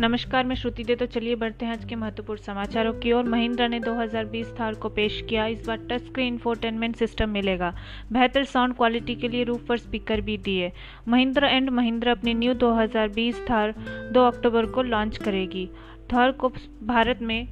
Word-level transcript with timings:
नमस्कार, 0.00 0.44
मैं 0.44 0.56
श्रुति 0.56 0.84
दे। 0.84 0.94
तो 0.94 1.06
चलिए 1.06 1.34
बढ़ते 1.34 1.66
हैं 1.66 1.72
आज 1.72 1.84
के 1.84 1.94
महत्वपूर्ण 1.94 2.40
समाचारों 2.40 2.92
की 2.92 3.12
ओर। 3.12 3.24
महिंद्रा 3.24 3.66
ने 3.68 3.78
2020 3.80 4.46
थार 4.60 4.74
को 4.74 4.88
पेश 4.88 5.22
किया। 5.28 5.46
इस 5.46 5.66
बार 5.66 5.76
टच 5.76 6.02
स्क्रीन 6.02 6.26
इंफोटेनमेंट 6.26 6.96
सिस्टम 6.96 7.28
मिलेगा। 7.28 7.72
बेहतर 8.12 8.44
साउंड 8.44 8.74
क्वालिटी 8.74 9.14
के 9.14 9.28
लिए 9.28 9.44
रूफ 9.44 9.66
पर 9.66 9.76
स्पीकर 9.76 10.20
भी 10.20 10.38
दिए। 10.38 10.72
महिंद्रा 11.08 11.48
एंड 11.48 11.70
महिंद्रा 11.70 12.12
अपनी 12.12 12.34
न्यू 12.34 12.54
2020 12.54 13.44
थार 13.50 13.74
2 14.12 14.26
अक्टूबर 14.26 14.66
को 14.66 14.82
लॉन्च 14.82 15.16
करेगी। 15.16 15.68
थार 16.12 16.32
को 16.32 16.48
भारत 16.82 17.18
में 17.22 17.48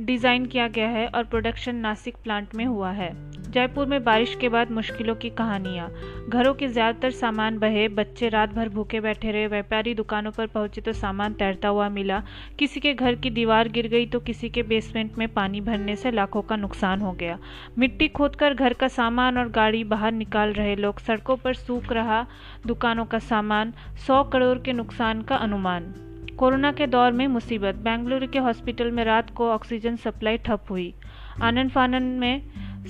डिज़ाइन 0.00 0.46
किया 0.46 0.66
गया 0.68 0.88
है 0.88 1.06
और 1.06 1.24
प्रोडक्शन 1.24 1.76
नासिक 1.76 2.16
प्लांट 2.24 2.54
में 2.54 2.64
हुआ 2.64 2.90
है। 2.90 3.12
जयपुर 3.50 3.86
में 3.86 4.02
बारिश 4.04 4.34
के 4.34 4.48
बाद 4.48 4.70
मुश्किलों 4.70 5.14
की 5.14 5.28
कहानियाँ। 5.30 5.88
घरों 6.28 6.54
के 6.54 6.68
ज़्यादातर 6.68 7.10
सामान 7.10 7.58
बहे, 7.58 7.86
बच्चे 7.88 8.28
रात 8.28 8.54
भर 8.54 8.68
भूखे 8.68 9.00
बैठे 9.00 9.32
रहे, 9.32 9.46
व्यापारी 9.46 9.94
दुकानों 9.94 10.30
पर 10.30 10.46
पहुँचे 10.46 10.80
तो 10.80 10.92
सामान 10.92 11.32
तैरता 11.32 11.68
हुआ 11.68 11.88
मिला। 11.88 12.22
किसी 12.58 12.80
के 12.80 12.94
घर 12.94 13.14
की 13.14 13.30
दीवार 13.30 13.68
गिर 13.68 13.88
गई 13.88 14.06
तो 14.06 14.20
किसी 14.20 14.48
के 14.48 14.62
बेसमेंट 14.62 15.18
में 15.18 15.26
पानी 15.28 15.60
भरने 15.60 15.96
से 15.96 16.10
लाखों 16.10 16.42
का 16.42 16.56
नुकसान 16.56 17.00
हो 17.00 17.12
गया। 17.12 17.38
मिट्टी 17.78 18.08
खोदकर 18.08 18.54
घर 18.54 18.72
का 18.72 18.88
सामान 18.88 19.38
और 19.38 19.48
गाड़ी 19.48 19.84
बाहर 19.84 20.12
निकाल 20.12 20.52
रहे 20.52 20.74
लोग 20.76 20.98
सड़कों 20.98 21.36
पर 21.36 21.54
सूख 21.54 21.92
रहा 21.92 22.26
दुकानों 22.66 23.04
का 23.04 23.18
सामान, 23.20 23.72
सौ 24.06 24.22
करोड़ 24.24 24.58
के 24.58 24.72
नुकसान 24.72 25.22
का 25.22 25.36
अनुमान। 25.36 25.94
कोरोना 26.38 26.72
के 26.72 26.86
दौर 26.86 27.12
में 27.12 27.26
मुसीबत। 27.26 27.74
बेंगलुरु 27.74 28.26
के 28.26 28.38
हॉस्पिटल 28.38 28.90
में 28.90 29.04
रात 29.04 29.30
को 29.30 29.50
ऑक्सीजन 29.50 29.96
सप्लाई 29.96 30.36
ठप 30.36 30.64
हुई। 30.70 30.94
आनंद 31.42 31.70
फानन 31.70 32.02
में 32.02 32.42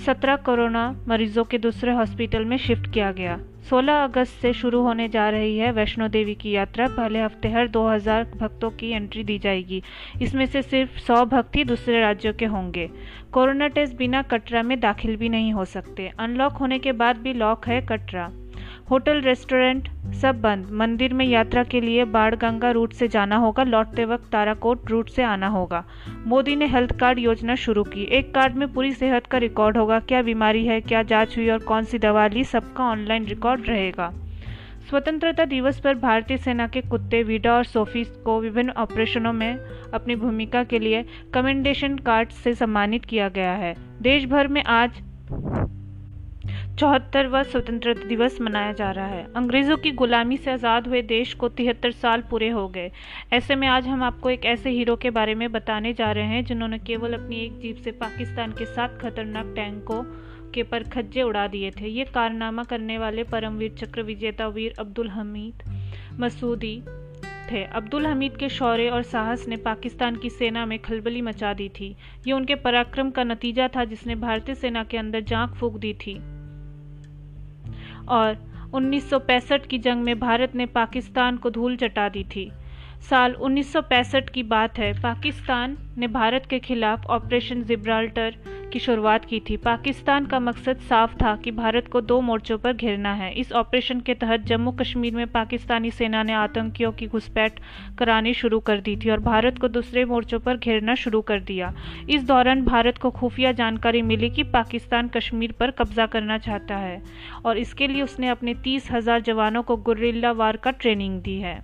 17 0.06 0.36
कोरोना 0.36 1.04
मरीजों 1.08 1.44
के 1.44 1.58
दूसरे 1.58 1.92
हॉस्पिटल 1.92 2.44
में 2.44 2.56
शिफ्ट 2.56 2.92
किया 2.92 3.12
गया। 3.12 3.38
16 3.70 4.04
अगस्त 4.04 4.40
से 4.40 4.52
शुरू 4.52 4.82
होने 4.82 5.08
जा 5.08 5.28
रही 5.30 5.58
है 5.58 5.72
वैष्णो 5.72 6.08
देवी 6.08 6.34
की 6.34 6.50
यात्रा। 6.50 6.86
पहले 6.86 7.20
हफ़्ते 7.20 7.48
हर 7.48 7.68
2000 7.68 8.24
भक्तों 8.24 8.70
की 8.70 8.90
एंट्री 8.90 9.24
दी 9.24 9.38
जाएगी। 9.38 9.82
इसमें 10.22 10.46
से 10.46 10.62
सिर्फ़ 10.62 10.98
100 10.98 11.24
भक्त 11.24 11.56
ही 11.56 11.64
दूसरे 11.64 12.00
राज्यों 12.00 12.32
के 12.34 12.44
होंगे। 12.44 12.90
कोरोना 13.32 13.68
टेस्ट 13.68 13.96
बिना 13.96 14.22
कटरा 14.22 14.62
में 14.62 14.80
दाखिल 14.80 15.16
भी 15.16 15.28
नहीं 15.28 15.52
हो 15.52 15.64
सकते। 15.64 16.10
अनलॉक 16.18 16.52
होने 16.52 16.78
के 16.78 16.92
बाद 16.92 17.16
भी 17.16 17.32
लॉक 17.32 17.68
है 17.68 17.80
कटरा। 17.80 18.30
होटल, 18.90 19.20
रेस्टोरेंट 19.20 19.88
सब 20.14 20.40
बंद। 20.40 20.66
मंदिर 20.70 21.14
में 21.14 21.24
यात्रा 21.26 21.62
के 21.64 21.80
लिए 21.80 22.04
बाढ़गंगा 22.04 22.70
रूट 22.70 22.92
से 22.92 23.08
जाना 23.08 23.36
होगा, 23.36 23.62
लौटते 23.62 24.04
वक्त 24.04 24.32
ताराकोट 24.32 24.90
रूट 24.90 25.08
से 25.08 25.22
आना 25.22 25.46
होगा। 25.46 25.84
मोदी 26.26 26.56
ने 26.56 26.66
हेल्थ 26.66 26.98
कार्ड 26.98 27.18
योजना 27.18 27.54
शुरू 27.54 27.84
की। 27.84 28.02
एक 28.02 28.34
कार्ड 28.34 28.54
में 28.54 28.72
पूरी 28.72 28.92
सेहत 28.92 29.26
का 29.26 29.38
रिकॉर्ड 29.38 29.76
होगा। 29.76 29.98
क्या 30.00 30.22
बीमारी 30.22 30.66
है, 30.66 30.80
क्या 30.80 31.02
जाँच 31.02 31.36
हुई 31.36 31.48
और 31.50 31.58
कौन 31.58 31.84
सी 31.84 31.98
दवा 31.98 32.26
ली, 32.26 32.44
सबका 32.44 32.84
ऑनलाइन 32.84 33.24
रिकॉर्ड 33.24 33.68
रहेगा। 33.68 34.12
स्वतंत्रता 34.90 35.44
दिवस 35.44 35.80
पर 35.80 35.94
भारतीय 35.94 36.36
सेना 36.36 36.66
के 36.66 36.80
कुत्ते 36.80 37.22
वीडा 37.22 37.54
और 37.54 37.64
सोफी 37.64 38.04
को 38.04 38.40
विभिन्न 38.40 38.70
ऑपरेशनों 38.70 39.32
में 39.32 39.56
अपनी 39.94 40.16
भूमिका 40.16 40.64
के 40.64 40.78
लिए 40.78 41.04
कमेंडेशन 41.34 41.96
कार्ड 41.96 42.28
से 42.28 42.54
सम्मानित 42.54 43.04
किया 43.04 43.28
गया 43.28 43.52
है। 43.52 43.74
देश 44.02 44.26
भर 44.26 44.48
में 44.48 44.64
आज 44.64 45.02
चौहत्तरवा 46.78 47.42
स्वतंत्रता 47.42 48.06
दिवस 48.08 48.40
मनाया 48.40 48.72
जा 48.72 48.90
रहा 48.90 49.06
है। 49.06 49.26
अंग्रेज़ों 49.36 49.76
की 49.76 49.90
गुलामी 49.90 50.36
से 50.36 50.50
आज़ाद 50.50 50.86
हुए 50.88 51.02
देश 51.02 51.34
को 51.34 51.48
तिहत्तर 51.48 51.90
साल 51.92 52.22
पूरे 52.30 52.48
हो 52.48 52.66
गए। 52.68 52.90
ऐसे 53.32 53.54
में 53.54 53.66
आज 53.68 53.86
हम 53.86 54.02
आपको 54.02 54.30
एक 54.30 54.44
ऐसे 54.44 54.70
हीरो 54.70 54.96
के 54.96 55.10
बारे 55.10 55.34
में 55.34 55.50
बताने 55.52 55.92
जा 55.92 56.10
रहे 56.12 56.24
हैं, 56.24 56.44
जिन्होंने 56.44 56.78
केवल 56.78 57.12
अपनी 57.12 57.36
एक 57.36 57.58
जीप 57.60 57.76
से 57.76 57.92
पाकिस्तान 57.92 58.52
के 58.52 58.64
सात 58.64 58.98
खतरनाक 59.02 59.52
टैंकों 59.56 60.02
के 60.54 60.62
पर 60.62 60.82
खज्जे 60.88 61.22
उड़ा 61.22 61.46
दिए 61.46 61.70
थे। 61.70 61.88
ये 61.88 62.04
कारनामा 62.04 62.64
करने 62.64 62.98
वाले 62.98 63.24
परमवीर 63.24 63.74
चक्र 63.78 64.02
विजेता 64.02 64.48
वीर 64.48 64.74
अब्दुल 64.78 65.08
हमीद 65.08 65.62
मसूदी 66.20 66.76
थे। 67.52 67.64
अब्दुल 67.64 68.06
हमीद 68.06 68.36
के 68.36 68.48
शौर्य 68.48 68.88
और 68.88 69.02
साहस 69.04 69.48
ने 69.48 69.56
पाकिस्तान 69.62 70.16
की 70.16 70.30
सेना 70.30 70.66
में 70.66 70.78
खलबली 70.78 71.22
मचा 71.22 71.54
दी 71.54 71.68
थी। 71.70 71.96
ये 72.26 72.32
उनके 72.32 72.54
पराक्रम 72.56 73.10
का 73.10 73.24
नतीजा 73.24 73.68
था, 73.68 73.84
जिसने 73.84 74.14
भारतीय 74.18 74.54
सेना 74.54 74.84
के 74.84 74.98
अंदर 74.98 75.20
जांक 75.24 75.54
फूक 75.54 75.78
दी 75.78 75.94
थी। 75.96 76.20
और 78.08 78.36
1965 78.74 79.66
की 79.66 79.78
जंग 79.78 80.02
में 80.02 80.18
भारत 80.18 80.54
ने 80.54 80.66
पाकिस्तान 80.66 81.36
को 81.36 81.50
धूल 81.50 81.76
चटा 81.76 82.08
दी 82.08 82.24
थी। 82.24 82.52
साल 83.10 83.32
1965 83.32 84.30
की 84.30 84.42
बात 84.42 84.78
है, 84.78 85.02
पाकिस्तान 85.02 85.76
ने 85.98 86.08
भारत 86.08 86.46
के 86.46 86.58
खिलाफ 86.58 87.06
ऑपरेशन 87.06 87.62
जिब्राल्टर 87.62 88.36
की 88.64 88.78
शुरुआत 88.78 89.24
की 89.24 89.40
थी। 89.40 89.56
पाकिस्तान 89.56 90.26
का 90.26 90.38
मकसद 90.40 90.80
साफ़ 90.80 91.14
था 91.14 91.34
कि 91.36 91.50
भारत 91.52 91.88
को 91.88 92.00
दो 92.02 92.20
मोर्चों 92.20 92.58
पर 92.58 92.72
घेरना 92.72 93.12
है। 93.14 93.32
इस 93.34 93.52
ऑपरेशन 93.52 94.00
के 94.00 94.14
तहत 94.14 94.44
जम्मू 94.46 94.72
कश्मीर 94.72 95.14
में 95.14 95.26
पाकिस्तानी 95.26 95.90
सेना 95.90 96.22
ने 96.22 96.32
आतंकियों 96.34 96.92
की 96.92 97.06
घुसपैठ 97.06 97.60
करानी 97.98 98.34
शुरू 98.34 98.60
कर 98.60 98.80
दी 98.80 98.96
थी 98.96 99.10
और 99.10 99.20
भारत 99.20 99.58
को 99.58 99.68
दूसरे 99.68 100.04
मोर्चों 100.04 100.40
पर 100.40 100.56
घेरना 100.56 100.94
शुरू 100.94 101.20
कर 101.22 101.40
दिया। 101.42 101.72
इस 102.08 102.24
दौरान 102.24 102.62
भारत 102.64 102.98
को 102.98 103.10
खुफिया 103.10 103.52
जानकारी 103.54 104.02
मिली 104.02 104.30
कि 104.30 104.42
पाकिस्तान 104.52 105.08
कश्मीर 105.08 105.52
पर 105.52 105.70
कब्जा 105.70 106.06
करना 106.06 106.38
चाहता 106.38 106.76
है 106.76 107.02
और 107.44 107.58
इसके 107.58 107.88
लिए 107.88 108.02
उसने 108.02 108.28
अपने 108.28 108.54
तीस 108.54 108.90
हज़ार 108.90 109.20
जवानों 109.22 109.62
को 109.62 109.76
गुर्रिल्ला 109.82 110.32
वार 110.32 110.56
का 110.56 110.70
ट्रेनिंग 110.70 111.20
दी 111.22 111.38
है। 111.38 111.60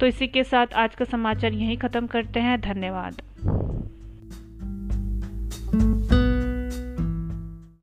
तो 0.00 0.06
इसी 0.06 0.26
के 0.26 0.44
साथ 0.44 0.74
आज 0.74 0.94
का 0.94 1.04
समाचार 1.06 1.52
यहीं 1.52 1.76
ख़त्म 1.76 2.06
करते 2.06 2.40
हैं। 2.40 2.60
धन्यवाद। 2.60 3.22